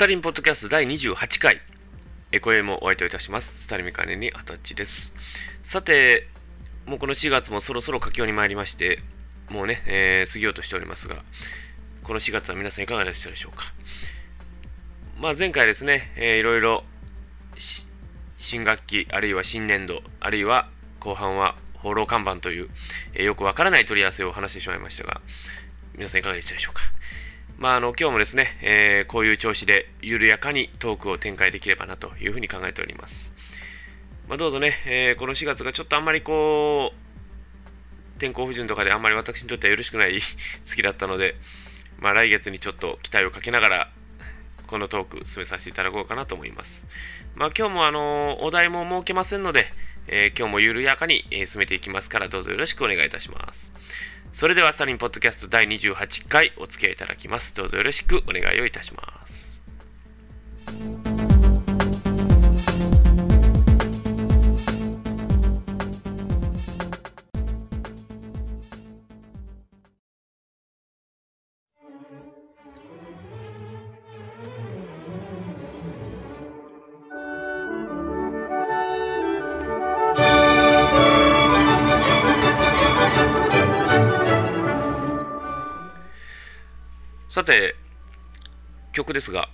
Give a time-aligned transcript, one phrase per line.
[0.00, 1.60] タリンポッドキャスト第28回、
[2.32, 3.64] えこれもお相手をいたします。
[3.64, 5.12] スタリミカネにアタッチです。
[5.62, 6.26] さて、
[6.86, 9.02] もうこの4月もそろそろ佳境に参りまして、
[9.50, 11.22] もうね、えー、過ぎようとしておりますが、
[12.02, 13.74] この4月は皆さんいかがでしたでしょうか？
[15.20, 16.82] まあ、前回ですね、えー、いろいろ
[18.38, 20.70] 新学期、あるいは新年度、あるいは
[21.00, 22.70] 後半は放浪看板という、
[23.12, 25.20] えー、よくわからない取り合わせを話してしまいましたが、
[25.94, 26.80] 皆さんいかがでしたでしょうか？
[27.60, 33.34] まあ、あの今日もですね、えー、こういう調子で緩やかにトークを展開できればなというふうに考えております。
[34.28, 40.22] まあ、どうぞね、えー、この4月がちょっとあんまりこう、天候不順とかであんまり私にとってはよろしくない
[40.64, 41.36] 月だったので、
[41.98, 43.92] まあ、来月にちょっと期待をかけながら、
[44.66, 46.88] このトーク進めさせていただこうかなと思います。
[47.34, 49.70] まあ、今日もあのお題も設けませんので、
[50.06, 53.74] えー、今日も緩やかに、進めていきますから、どうぞよろしくお願いいたします。
[54.32, 57.54] それではスタリンポッドキャスト第28回お付き合いいただきます。
[57.54, 59.64] どうぞよろしくお願いをいたします。
[89.00, 89.48] 曲ですが、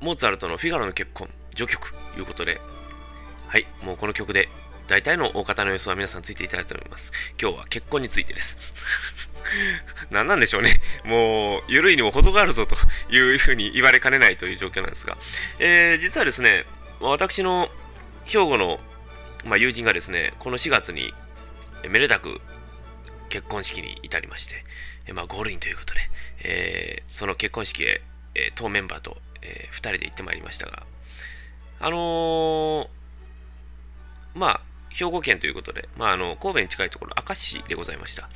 [0.00, 2.60] モーツァルトのフィガロの結婚、序曲ということで、
[3.48, 4.48] はい、もうこの曲で
[4.88, 7.12] 大体の大方の予想は皆さんついていただいております。
[7.40, 8.58] 今日は結婚についてです。
[10.10, 10.80] 何なんでしょうね。
[11.04, 12.76] もう、緩いにも程があるぞと
[13.10, 15.16] いうふうに言われかねないという状況なんですが、
[15.58, 16.66] えー、実はですね、
[17.00, 17.70] 私の
[18.26, 18.80] 兵庫の、
[19.44, 21.14] まあ、友人がですね、この4月に
[21.88, 22.40] めでたく
[23.30, 24.64] 結婚式に至りまして、
[25.12, 26.00] まあ、ゴールインということで、
[26.44, 28.02] えー、その結婚式へ、
[28.34, 30.84] えー、当メンバーと、えー、2人で行ってまいりましたが、
[31.80, 32.88] あの
[34.34, 34.60] まあ、
[34.90, 38.28] 兵庫県ということで、まあ、あの神戸に近いところ、明石市でございました。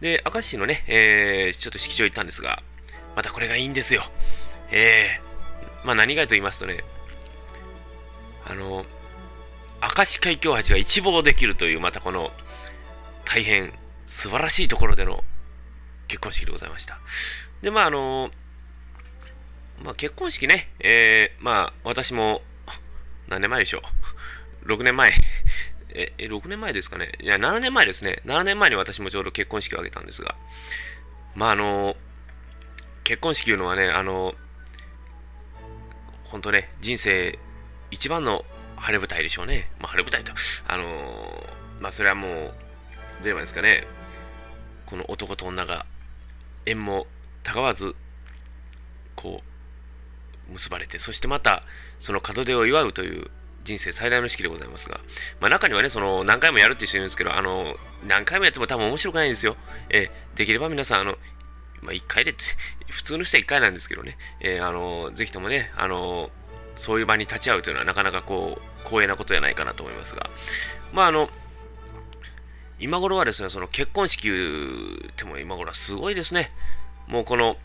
[0.00, 2.62] で、明石市のね、えちょっと式場行ったんですが、
[3.14, 4.02] またこれがいいんですよ。
[4.70, 5.20] え
[5.84, 6.84] まあ、何がと言いますとね、
[8.46, 8.84] あの、
[9.96, 12.30] 明石海峡橋が一望できるという、またこの、
[13.24, 13.72] 大変
[14.06, 15.22] 素晴らしいところでの
[16.08, 16.98] 結婚式でございました。
[17.62, 18.30] で、まあ、あの、
[19.82, 22.42] まあ、結婚式ね、えー、まあ、私も、
[23.28, 23.82] 何年前でしょ
[24.64, 24.72] う。
[24.72, 25.12] 6年前。
[25.92, 27.12] え、6年前ですかね。
[27.20, 28.22] いや、7年前ですね。
[28.24, 30.36] 7年前に私もちょうど結婚式を挙げたんですが、
[31.34, 31.96] まあ、あの、
[33.04, 34.34] 結婚式いうのはね、あの、
[36.24, 37.38] 本当ね、人生
[37.90, 38.44] 一番の
[38.76, 39.70] 晴れ舞台でしょうね。
[39.80, 40.32] まあ、晴れ舞台と。
[40.66, 41.46] あの
[41.80, 42.52] まあ、それはもう、どう
[43.24, 43.84] 言えばいいですかね。
[44.86, 45.86] この男と女が
[46.66, 47.06] 縁も
[47.42, 47.94] たがわず
[49.16, 49.42] こ
[50.48, 51.62] う結ばれてそしてまた
[51.98, 53.30] その門出を祝うという
[53.64, 55.00] 人生最大の式でございますが、
[55.40, 59.56] まあ、中にはねその何回もやるっていう人いるんですけどあの何回もやっても多分面白くないんですよ、
[59.90, 61.18] えー、できれば皆さんあの
[61.82, 62.34] まあ、1回で
[62.90, 66.30] 普通の人は1回なんですけどね、えー、あのぜひともねあの
[66.76, 70.28] そういう場に立ち会うというのはなかなかこう光栄なことじゃないかなと思いますが、
[70.92, 71.30] まあ、あの
[72.80, 76.50] 今頃はですね、その結婚式っても今頃はすごいですね。
[77.10, 77.56] もうこの、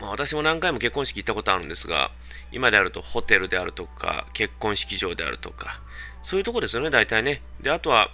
[0.00, 2.10] まあ、私も何回も結婚式行ったことあるんですが、
[2.50, 5.80] 今であるとホテルであるとか、結婚式場であるとか、
[6.22, 7.42] そういうとこですよね、大体ね。
[7.60, 8.10] で、あとは、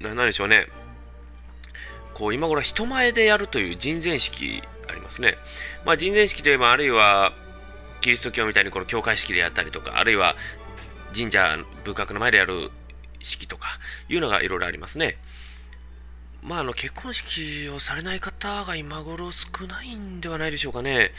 [0.00, 0.68] 何でしょうね。
[2.14, 5.36] こう、今頃人前でやるという人前式ありますね。
[5.84, 7.32] まあ、人前式といえば、あるいは、
[8.02, 10.36] キリスト教みたいにこの教会式でやったりとか、あるいは
[11.14, 12.70] 神社、仏閣の前でやる
[13.20, 15.16] 式とかいうのがいろいろありますね。
[16.42, 21.12] まあ、あの結婚式をされない方が今頃少ないんではないでしょうかね。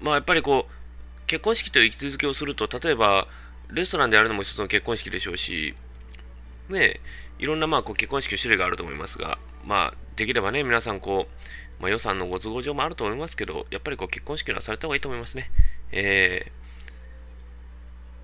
[0.00, 3.26] まあ、やっぱりこう、結婚式という位置づけをすると、例えば、
[3.70, 5.74] レストランでやるのも一つの結婚式でしょうし、
[6.68, 7.00] ね、
[7.38, 15.50] いろんなまあこう結婚式の種類があると思いますが、まあ、できればね、皆さんこう、まあ、予算のご都合上もあると思いますけど、やっぱりこう結婚式はされた方がいいと思いますね。
[15.92, 16.46] え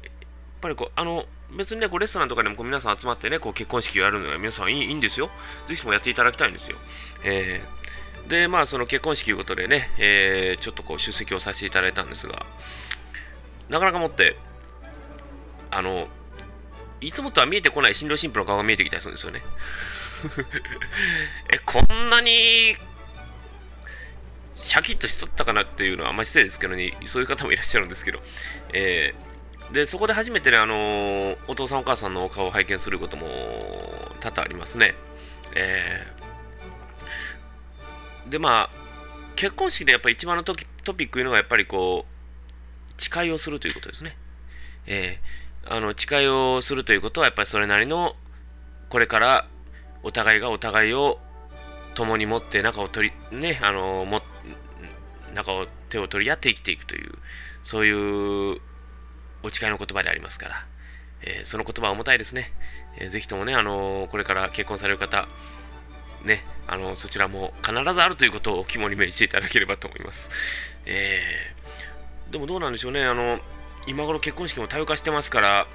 [0.03, 0.15] ー、やっ
[0.61, 5.31] ぱりこう、あの、別にね、こうレストランとかでもこう皆さん集まってね、こう結婚式をやるのが皆さんいいいいんですよ。
[5.69, 6.77] ぜひともやっていただきたいんですよ。
[7.25, 12.45] えー、で、まあ、その結婚式ということでね、えー、ちょっとこう出席をさせていただいたんですが、
[13.69, 14.37] なかなかもって、
[15.71, 16.09] あの、
[17.01, 19.43] いつもとは見えてこない新郎新婦の顔が見えてきたりするんですよね。
[21.55, 22.77] え、こんなに
[24.63, 28.23] シャキッとしとったかなっていうのはあんまり失礼ですけどね、そういう方もいらっしゃるんですけど、
[28.73, 29.36] えー
[29.73, 33.27] でそこで初めてね、あの、お父さんお母さんのお顔を拝見することも
[34.21, 34.95] 多々ありますね。
[35.55, 38.87] えー、で、まあ、
[39.37, 44.17] 結婚式でやっぱり一番のトトピックいうのがやっぱりこう誓いをするということですね。
[44.87, 48.17] えー、あの誓いをするということはやっぱりそれなりの
[48.89, 49.47] これから
[50.03, 51.19] お互いがお互いを
[51.95, 54.23] 共に持って仲を取りねあのも
[55.35, 57.13] 仲を手を取り合って生きていくという
[57.63, 57.91] そうい
[58.57, 58.61] う
[59.47, 60.67] お誓いの言葉でありますから、
[61.23, 62.53] えー、その言葉は重たいですね、
[62.99, 65.27] えー、ぜひともねあのこれから結婚される方
[66.25, 70.29] ね、あのそちらも必ずあるということを肝に銘じていただければと思います。
[70.85, 71.21] え、
[72.33, 73.39] でもどうなんでしょうね、あの
[73.87, 75.67] 今頃結婚式も多様化してますから、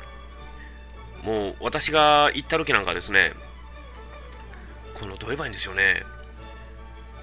[1.23, 3.31] もう私が行った時なんかですね、
[4.99, 6.03] このどう言えばいいんですよね、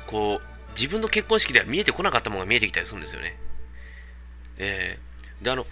[0.07, 3.37] こう自分の結婚式では見えてこなかったものが見えてきたりするんですよね。
[4.57, 5.67] えー、であの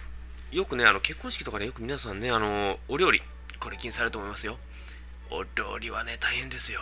[0.51, 3.21] よくね、あの結婚式とかでよく皆さんね、あのお料理、
[3.59, 4.57] これ気にされると思いますよ。
[5.29, 6.81] お料理はね、大変ですよ。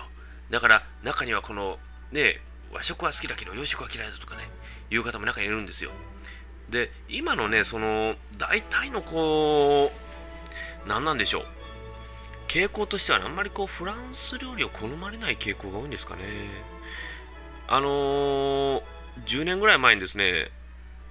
[0.50, 1.80] だから中にはこの
[2.12, 2.40] ね
[2.72, 4.44] 和食は好きだけど洋食は嫌いだとかね
[4.92, 5.92] いう方も中にいるんですよ
[6.70, 9.92] で今のねその大体のこ
[10.86, 11.46] う何なんでしょう
[12.48, 16.24] 傾向としてはあんまりこうフランス料理を好まれない傾向が多いんですかね
[17.68, 18.82] あのー、
[19.26, 20.52] 10年ぐらい前にですね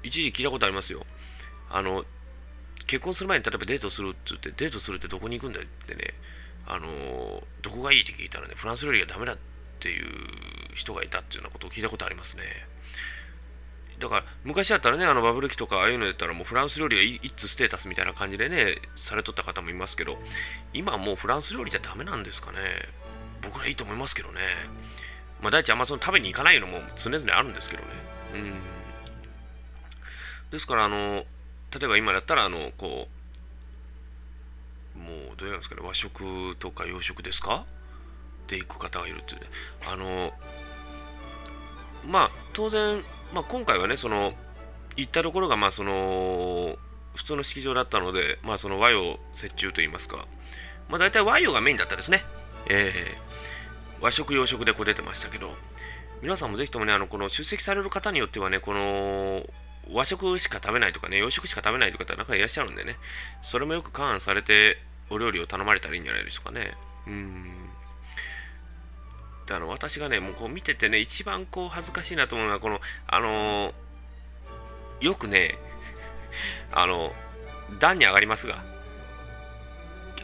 [0.05, 1.05] 一時聞いたことありますよ
[1.71, 2.05] あの
[2.95, 6.15] 結婚する前に例えばデートするって言ってデートするってどこに行くんだよってね
[6.65, 9.39] あのどこがいいって聞いたらね、フランス料理がダメだっ
[9.81, 10.07] ていう
[10.77, 12.45] 人がいたっていうようなことを聞いたことありますね。
[13.99, 20.17] だから昔だったらね、あのバブル期とかああいうのだったらもうフランス料理がイッツステータスみたいな感じでね、されとった方もいますけど、
[20.73, 22.59] 今はもうフランス料理じゃダメなんですかね。
[23.43, 24.41] 僕らいいと思いますけどね。
[25.43, 27.89] まあ第一あんまその食べに行かないのも常々あるんですけどね。
[28.35, 28.55] うん。
[30.53, 31.25] ですからあの、
[31.79, 33.09] 例えば今だったらあの、こ
[34.97, 37.65] う、もうどうやんですかね和食とか洋食ですか？
[38.45, 39.47] って行く方がいるっていうね。
[39.87, 40.33] あの
[42.07, 44.35] まあ当然、まあ、今回はねその
[44.97, 46.77] 行ったところがまあその
[47.15, 49.19] 普通の式場だったので、まあ、その和洋折
[49.57, 50.27] 衷といいますか、
[50.89, 52.23] まあ、大体和洋がメインだったですね、
[52.69, 55.57] えー、和食洋食でこう出てましたけど。
[56.23, 59.43] 皆さんもぜひともねあのこの出席される方によってはねこの
[59.93, 62.97] 和食しか食べないとかね洋食しか食べないという方中にいらっしゃるんでね
[63.43, 64.79] それもよく勘案されて
[65.11, 66.73] お料理を頼まれたらいいんじゃないでしょうかね。
[67.07, 67.45] うん。
[69.47, 75.59] であの私がね、もうこう見ててね、一番こう恥ずかしいなと思うのは、この、あのー、よくね、
[76.73, 77.13] あの、
[77.79, 78.65] 段に上がりますが、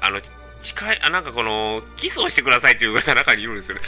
[0.00, 0.22] あの、
[0.62, 3.82] 近い、あ、なんかこの、キスをしてくださいという方中にいるんですよね。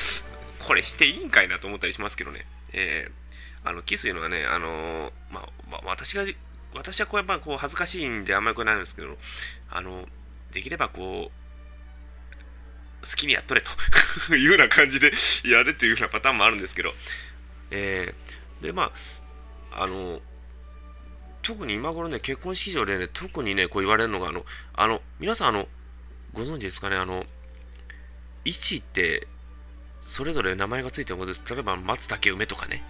[0.66, 2.46] これしていいんかいなと思ったりしますけどね。
[2.72, 3.21] えー、
[3.64, 6.24] あの、キスというのはね、あの、まあ、まあ、私が、
[6.74, 9.16] 私はこうやっぱこう恥ずかしいんであんまりこれないんですけど、
[9.70, 10.06] あの、
[10.52, 11.42] できればこう、
[13.06, 13.70] 好きにやっとれと
[14.34, 15.12] いうような感じで
[15.44, 16.94] やるというようなパターンもあるんですけど、
[17.70, 18.92] えー、で、ま
[19.70, 20.22] あ、あの、
[21.42, 25.68] 特に今頃ね、結婚式場でね、特にね、こう言われるのが、あの、あの皆さん、あの、
[26.32, 27.26] ご存知ですかね、あの、
[28.44, 29.26] 位置って、
[30.02, 31.44] それぞれ名前がついてることです。
[31.52, 32.82] 例えば、松竹梅とかね。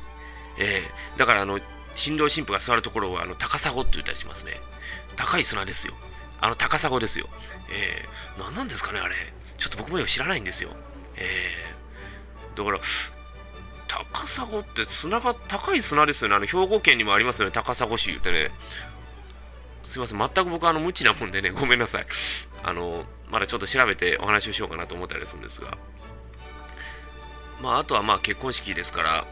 [0.59, 1.61] えー、だから、あの、
[1.95, 4.61] 新郎新婦が座るところは、あの、高砂って言ったりしますね。
[5.17, 5.95] 高い砂ですよ。
[6.41, 7.29] あの高砂ですよ。
[7.71, 9.15] えー、何なんですかね、あれ。
[9.59, 10.71] ちょっと僕もよく知らないんですよ。
[11.17, 12.81] えー、だから、
[13.87, 16.35] 高砂って砂が高い砂ですよね。
[16.35, 18.51] あの兵庫県にもありますよね、高砂市言ってね。
[19.85, 22.07] すいません、全く僕あの無知なもんでね、ごめんなさい。
[22.65, 25.79] あの、まだちょっと調べてお話をしようかなと思ったりするんですが。
[27.61, 29.27] まあ、あとはまあ結婚式ですから、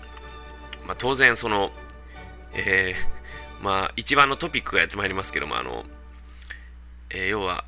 [0.86, 1.70] まあ、当然その、
[2.52, 5.84] えー、まあ、一番のトピックがやってまいりますけども、あの、
[7.10, 7.64] えー、要は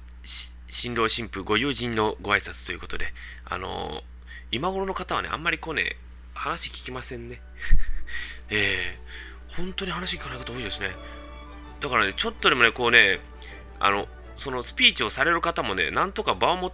[0.68, 3.06] 新郎新婦ご友人のご挨拶ということで、
[3.44, 4.02] あの、
[4.50, 5.96] 今頃の方はね、あんまりこうね、
[6.34, 7.40] 話聞きませんね。
[8.50, 10.94] えー、本当に話聞かない方多いですね。
[11.80, 13.20] だからね、ちょっとでもね、こうね、
[13.80, 16.72] あの、そのスピーチをされる方もね、なんとか場をも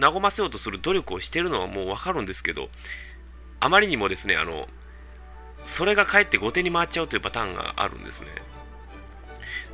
[0.00, 2.70] 和ませようとする努力をしているのはもうわかるんですけど、
[3.60, 4.68] あまりにもですね、あの、
[5.64, 8.28] それがかえって後手に回っちゃうというパターンがあるんですね。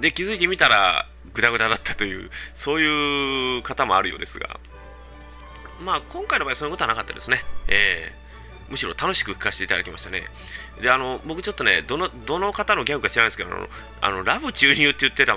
[0.01, 4.59] で、気づいてみたら、グダグダだったという、そういう方もあるようですが、
[5.81, 7.43] まあ、今回の場合そういうことはなかったですね。
[7.69, 10.25] えー、むしろ楽しく聞かせていただきましたね。
[10.81, 13.69] で、あの、僕ちょっとね、どの、どの方のギャグか知らないですけど、あの、
[14.01, 15.35] あのラブ注入って言ってた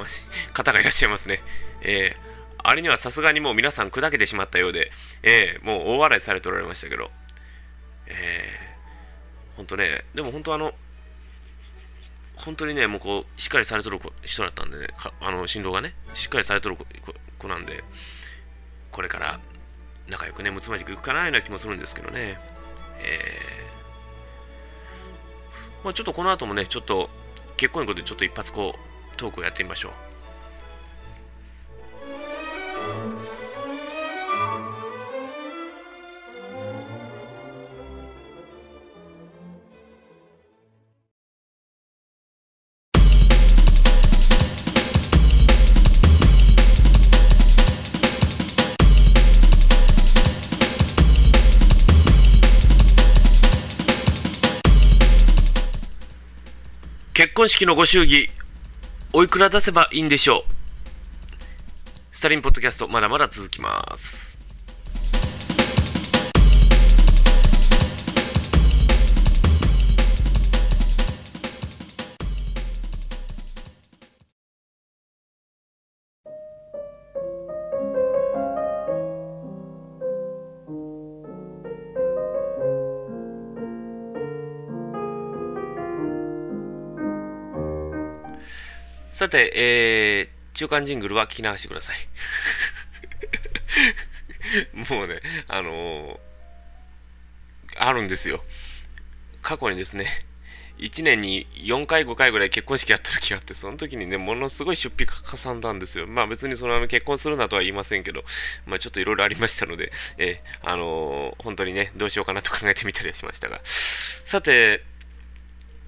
[0.53, 1.41] 方がいらっしゃいますね。
[1.81, 2.33] えー、
[2.63, 4.91] あれにはさすがにもう皆さん砕けてしまったようで、
[5.23, 7.11] えー、もう大笑いされておられましたけど、
[8.07, 8.62] えー、
[9.55, 10.73] 本当ね、でも本当あの、
[12.35, 14.87] 本当にね、もうこう、しっかりされとる人だったんでね、
[15.21, 16.77] あの、振動がね、しっかりされとる
[17.37, 17.83] 子なんで、
[18.91, 19.39] これから
[20.09, 22.37] 仲良くね、むつまじくいくかなような気もするんですけどね。
[22.99, 23.63] え
[25.83, 27.09] まあ、ちょっとこの後もね、ちょっと
[27.57, 30.12] 結婚のことでちょっと一発こう、トークをやってみましょう。
[57.33, 58.29] 結婚式のご祝儀、
[59.11, 60.51] おいくら出せばいいんでしょう？
[62.11, 64.32] スタリンポッドキャスト、まだまだ続きます。
[89.13, 91.95] さて、えー、中間ジングルは聞き流してください。
[94.89, 96.19] もうね、あのー、
[97.77, 98.43] あるんですよ。
[99.43, 100.25] 過去にですね、
[100.79, 106.07] 1年に4回、5回ぐらい結婚式やった時があって、その時にね、ものすごい出費がかさんだんですよ。
[106.07, 108.23] まあ別にそのあの結婚するなとは言いませんけど、
[108.65, 113.61] まあちょっといろいろありましたので、えー、あのー、本当にね、どうしようかなと考えてみたりはしましたが。
[114.25, 114.83] さて、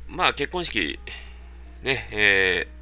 [0.08, 1.00] まあ結婚式、
[1.82, 2.75] ね、えー、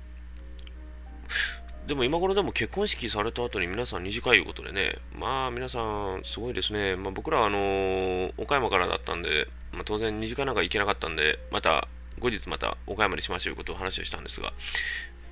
[1.88, 6.96] でも今頃でも結婚式された後に皆さん2次会いうことでね、まあ皆さんすごいですね。
[6.96, 14.54] まあ、僕らはあの、岡山からだったんで、まあ、当然2次会なんか行けなかったんで、また後日また岡山でしましょうということを話をしたんですが、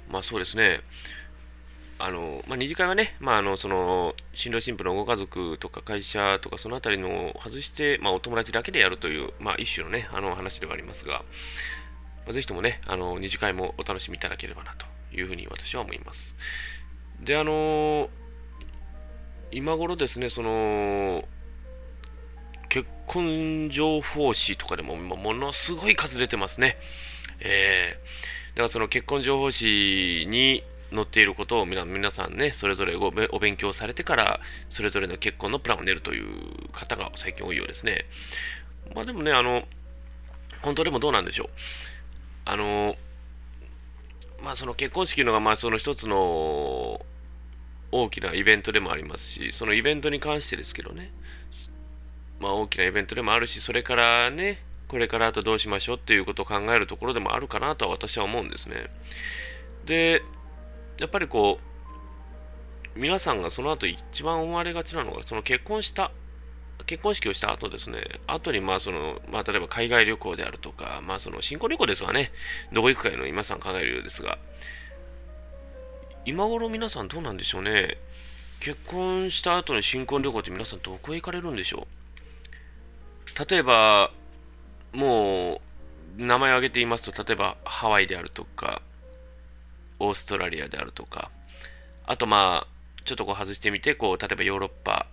[0.10, 0.82] まあそうですね。
[2.00, 11.20] あの、まあ、二次会はね、まあ、あの、その、新郎新婦のご家族とか会社とか、そのあたりのを外して、まあ、お友達だけでやるという、まあ、一種のね、あの話ではありますが、
[12.26, 16.38] まあ、ぜひともね、あの、二次会もお楽しみいただければなというふうに私は思います。
[17.20, 18.10] で、あの
[19.52, 21.24] 今頃ですね、その、
[22.70, 26.78] 結婚情報誌とかでもものすごい数出てますね。
[27.42, 30.64] えー、だからその結婚情報誌に
[30.94, 34.40] 載っていることを皆さんね、それぞれお勉強されてから、
[34.70, 38.06] それぞれの結婚のプランを練るという方が最近多いようですね。
[38.96, 39.68] まあでもね、あの、
[40.62, 41.50] 本当でもどうなんでしょう。
[42.46, 42.96] あの、
[44.42, 47.06] まあ、その結婚式のがまあその一つの
[47.92, 51.12] 大きなイベントでもありますし、そのイベントに関してですけどね、
[52.40, 58.88] まあ、大きなイベントでもあるし、それからね、これからあとどうしましょうっていうことを考えるところでもあるかなとは私は思うんですね。
[59.86, 60.24] で、
[61.00, 61.60] やっぱりこ
[62.96, 66.12] う、皆さんがその後一番思われがちなのが、その結婚した
[66.86, 72.32] 結婚式をした後ですね、後にまあその、まあ例えば海外旅行であるとか、まあその新婚旅行ですわね、
[72.74, 74.38] どこ行くかいうのを皆さん考えるようですが、
[76.26, 77.98] 今頃皆さんどうなんでしょうね。
[78.60, 81.88] 結婚した後の新婚旅行って皆さんどこへ行かれるんでしょ
[83.36, 83.50] う。
[83.50, 84.12] 例えば、
[84.94, 85.62] も
[86.18, 88.84] う、名前を挙げていますと、例えばハワイであるとか、
[89.98, 91.32] オーストラリアであるとか、
[92.06, 92.68] あとまあ、
[93.06, 95.08] ちょっとこう外してみて、こう、例えばヨーロッパ、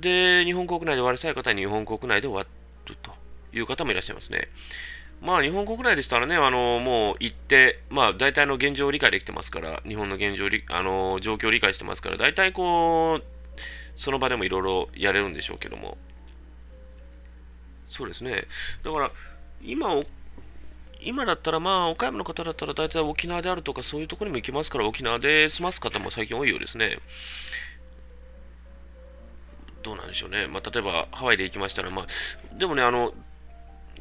[0.00, 2.46] で、日本国内で終わりさい方は日本国内で終わ
[2.86, 3.12] ると
[3.52, 4.48] いう方もいらっしゃいますね。
[5.20, 13.24] まあ、日本国内でしたらね、あのもう行って、まあ、大体の現状を理解できてますから、日本の現状あの状況を理解してますから、大体こう、
[13.96, 15.98] その場でもいろいろやれるんでしょうけども。
[17.86, 18.44] そうですね。
[18.82, 19.10] だから、
[19.62, 20.00] 今、
[21.02, 26.98] 今だったら、まあ、岡山の方だったら、大体沖縄であるとか、そういうところにも行きますから、沖縄で済ます方も最近多いようですね。
[29.82, 30.46] どうなんでしょうね。
[30.46, 32.06] まあ、例えばハワイで行きましたら、まあ、
[32.58, 33.12] でもね、あの、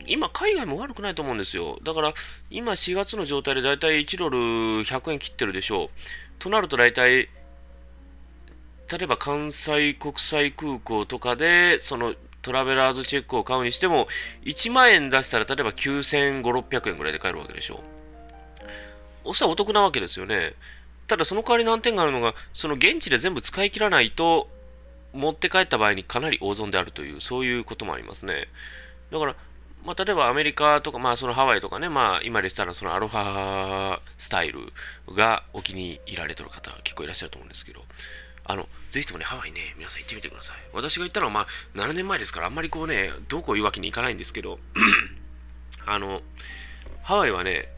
[0.07, 1.79] 今、海外も悪くないと思うんですよ。
[1.83, 2.13] だから、
[2.49, 4.37] 今4月の状態でだいたい1ドル
[4.85, 5.89] 100円切ってるでしょう。
[6.39, 7.29] となると大体、
[8.91, 14.07] 例えば関西国際空港とかで、そのトラベラーズチェックを買うにしても、
[14.43, 17.79] 1万円出したら、例えば9500、600円ぐらいで買えるわけでしょう。
[19.25, 20.53] おそらくお得なわけですよね。
[21.07, 24.49] ただその代わり難点があるのが、その現地で全部使い切らないと、
[25.13, 28.47] 持って帰った場合にかなり大損であるという、そういうこともありますね。
[29.11, 29.35] だから、
[29.85, 34.73] まあ、例えばアメリカとか、まあ、そのハワイとかね、まあ、今でしたらそのアロハスタイル
[35.15, 37.81] がお気に入られてる方結構いらっしゃると思うんですけど、
[38.43, 40.55] あの、ぜひともね、ハワイね、皆さん行ってみてください。
[40.73, 41.47] 私が行ったのは、まあ、
[41.77, 44.59] 7年前ですから、あんまりこうね、どうこう言うわけにいかないんですけど、
[45.85, 46.21] あの、
[47.03, 47.69] ハワイはね、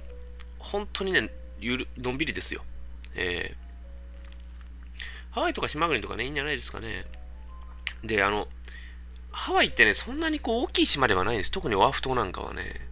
[0.59, 2.63] 本当にね、ゆるのんびりですよ。
[3.15, 7.05] えー、ハワイとか島国とかね、いいんじゃないですかね。
[8.03, 8.48] で、あの、
[9.31, 11.51] ハワイってね、そんなにこう大きい島ではないんです。
[11.51, 12.88] 特にオアフ島なんかはね。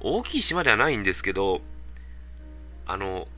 [0.00, 1.60] 大きい島ではないんですけど、
[2.86, 3.28] あの、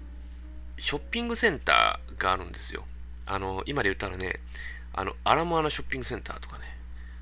[0.78, 2.84] ショッピングセンターがあるんですよ。
[3.26, 4.40] あの、今で言ったらね、
[4.92, 6.64] あの、アラモアナショッピングセンターとかね、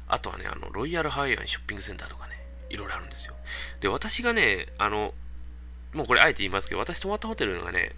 [0.09, 2.35] あとはね、あの、ロイヤルハワイアンショッピングセンターとかね、
[2.71, 3.35] いろいろあるんですよ。
[3.81, 5.15] で、私がね、あの、
[5.93, 7.93] もうこれあえて言いますけど、私泊まったホテルがね、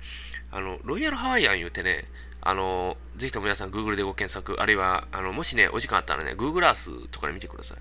[0.50, 2.08] あの、ロイヤルハワイアン言うてね、
[2.46, 7.78] あの、ぜひとも皆さん Google でご検索、あるいは、あの、もしね、お時間あったらね、Google Earth とかで見てください。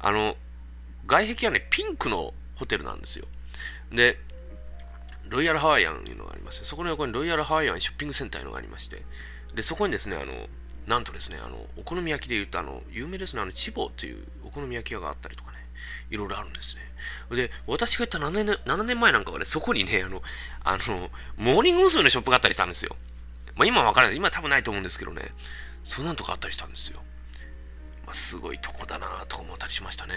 [0.00, 0.36] あの、
[1.06, 3.26] 外壁はね、ピンクのホテルなんですよ。
[3.92, 4.18] で、
[5.28, 9.02] ロイヤルハワイアンいうのがありまして、そこの横にロイヤルハワイアンショッピングセンターいうのがありまして、
[9.54, 10.48] で、そこにですね、あの、
[10.86, 15.58] なんとですね、あの、お好み焼きで言うと、あの、有名ですね、あの、チボというお好み焼き屋があったりとかね、
[16.10, 16.82] いろいろあるんですね。
[17.36, 20.22] で、私が行った7年 ,7 年前なんかはね、そこにね、あの、
[20.64, 22.02] あの、モーニング娘。
[22.02, 22.96] のショップがあったりしたんですよ。
[23.58, 24.16] まあ、今はわからない。
[24.16, 25.32] 今多分ないと思うんですけどね、
[25.82, 27.02] そんなんとかあったりしたんですよ。
[28.06, 30.14] まあ、すごいとこだなと思ったりしましたね。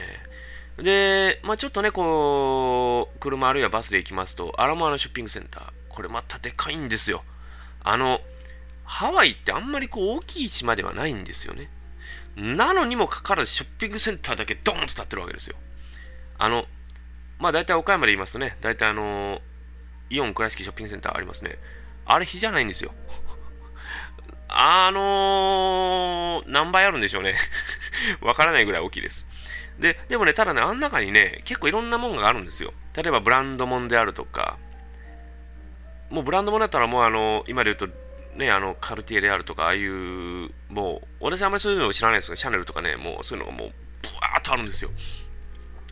[0.78, 5.72] で、まあ、ちょっとね、こう、車あるいはバスで行きますと、アラモアナショッピングセンター。
[5.90, 7.24] これまたでかいんですよ。
[7.84, 8.22] あの、
[8.86, 11.70] ハワイってあんまりこう大きい島ではないんですよね。
[12.36, 15.56] なのにもかかわらずショッピングセンターだけドーンと立ってるわけですよ。
[16.38, 16.66] あの、
[17.40, 19.42] まあ大体岡山で言いますとね、大体あの、
[20.10, 21.58] イオン倉敷ショッピングセンターありますね。
[22.06, 22.94] あれ日じゃないんですよ。
[24.54, 27.36] あのー、何倍あるんでしょうね。
[28.22, 29.28] わからないぐらい大きいです。
[29.80, 32.74] で、でもね、ただね、あん中にね、結構いろんなもんがあるんですよ。
[32.96, 34.58] 例えばブランドもんであるとか、
[36.10, 37.98] もうブランドもんだったらもうあの、今で言うと、
[38.38, 44.92] ね、あの、カルティエであるとか、ああいう、もう、私あんまりそういうの知らないですけど、シャネルとかね、もうそういうのがもう、ブワーっとあるんですよ。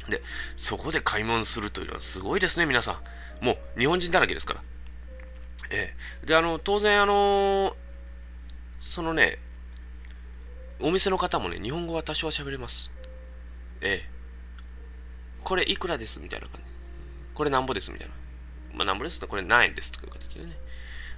[0.10, 0.22] で、
[0.56, 3.02] そこで買い物するというのはすごいですね、皆さ
[3.42, 3.46] ん。
[3.46, 4.62] もう、日本人だらけですから。
[5.72, 6.28] ええ。
[6.28, 7.74] で、あの、当然、あのー、
[8.80, 9.40] そのね、
[10.80, 12.92] お店の方もね、日本語は多少は喋れます。
[13.82, 14.10] ええ。
[15.44, 16.20] これいくらです？
[16.20, 16.64] みたいな感じ。
[17.34, 17.92] これなんぼです？
[17.92, 18.14] みたいな。
[18.74, 20.58] まあ、なんぼですとこれ何円ですとかいう形でね。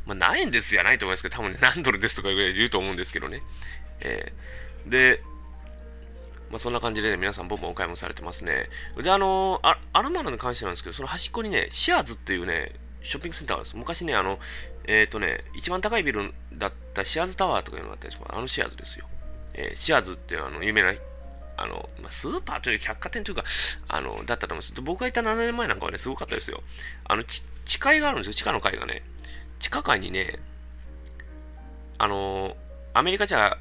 [0.06, 3.42] まあ、何円ですじゃないと思いますけど、多分ね、何ドルですとか言うと思うんですけどね。
[4.00, 5.22] えー、で、
[6.50, 8.70] まあ、そんな感じでね、皆さん、ボンボンお買い物されてますね。
[9.02, 13.78] で、あのー、アラマラに関してなんですけど、その端っこにね、シアーズっていうね、ショッピングセンターがあるんです。
[13.78, 14.40] 昔ね、あの、
[14.86, 19.08] えっ、ー、とね、一番高いビルだったシアーズタワーとかいうのがあったんです、あのシアーズですよ。
[19.54, 20.94] えー、シアーズっていうあの有名な
[21.58, 23.44] あの、まあ、スーパーという百貨店というか、
[23.88, 24.82] あの、だったと思います。
[24.82, 26.64] 僕がいた7年前なんかはね、すごかったですよ。
[27.06, 27.44] あの、地
[27.80, 29.04] 階があるんですよ、地下の階がね。
[29.60, 30.40] 地下階にね、
[32.00, 32.58] あの、
[32.94, 33.58] アメリカじゃ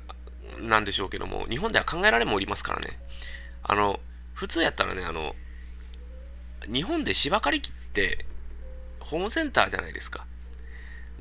[0.59, 2.99] なんでしょうけども、日本では考えられもおりますからね。
[3.63, 4.01] あの、
[4.33, 5.35] 普通やったらね、あの、
[6.67, 8.25] 日本で芝刈り機って
[9.01, 10.27] ホームセンターじゃないですか。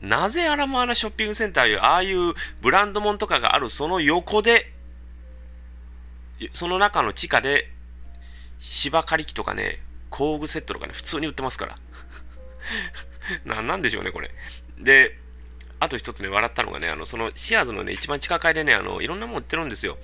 [0.01, 4.71] なぜアラモアナショッピングセンターいう、ああいうブランドもんとかがあるその横で、
[6.53, 7.69] その中の地下で
[8.59, 11.77] 芝刈り機とかね、工具セットとかね、普通に売ってますから。
[13.45, 14.31] な、なんでしょうね、これ。
[14.79, 15.17] で、
[15.79, 19.97] あと一つね、笑ったのがね、あの、そのシアーズのね、一番近いでね、あの、いろんなもの売ってるんですよ。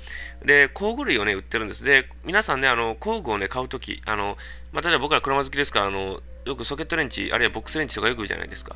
[0.43, 1.83] で、工具類をね、売ってるんです。
[1.83, 4.37] で、皆さんね、あの、工具をね、買うとき、あの、
[4.71, 8.75] まあ、例えば僕ら車好きですから、あの、よくソケットレンチ、あるいはボックスレンチとかよく言うじゃないですか。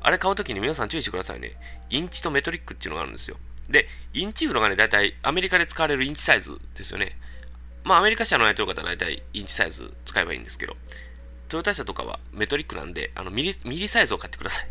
[0.00, 1.56] あれ買うときに皆さん注意してくださいね。
[1.90, 3.36] インチとメトリックっていうのがあるんですよ。
[3.68, 7.16] で、インチいうのがね、大体アメリカで使われるインチサイズですよね。
[7.84, 10.76] まあ、アメリカ車のやってる方は大体インチサイズ使えばいいんですけど、
[11.48, 14.68] トヨタ車とかはメトリックなんで、あのミリミリサイズを買ってください。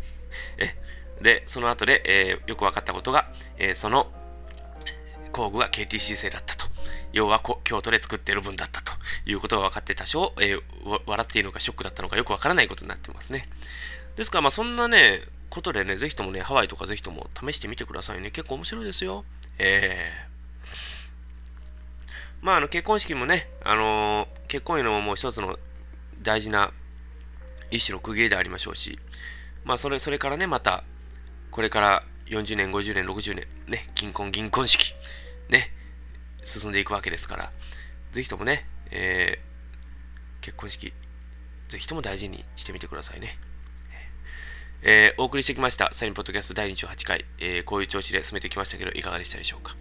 [0.58, 0.74] え？
[1.22, 4.10] で、その後で、えー、よく分かったことが、えー、その
[5.32, 6.68] 工具が KTC 製だったと。
[7.12, 8.92] 要は京都で作っている分だったと
[9.26, 10.62] いうことが分かって多少、えー、
[11.06, 13.48] 笑っていいのかショックだったのかよく分からないことになってますね。
[14.16, 18.30] ですから、まあ、そんなね、ことでね、ぜひともね、ハワイとかぜひとも試してみてくださいね。
[18.30, 19.24] 結構面白いですよ。
[19.58, 25.58] えー、まあ、あの、結婚式もね、あのー、結婚へのもう一つの
[26.22, 26.72] 大事な
[27.70, 28.98] 一種の区切りでありましょうし、
[29.64, 30.84] まあ、それ、それからね、また、
[31.50, 34.94] これから40年、50年、60年、ね、金婚、銀婚式、
[35.48, 35.70] ね、
[36.44, 37.52] 進んでいくわけですから、
[38.12, 40.92] ぜひともね、えー、結婚式、
[41.68, 43.38] ぜひとも大事にしてみてくださいね。
[44.82, 49.76] えー、お送りしてきました、サインポッドキャスト第28回、えー、こういう調子で進めてきましたけど、いかがでしたでしょうか。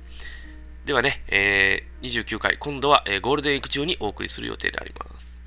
[0.85, 5.39] ではね、えー、29回、今度は、えー、ゴールデンウィーク中にお送りする予定であります。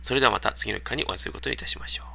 [0.00, 2.13] それではまた次の機会にお会いすることにいたしましょう。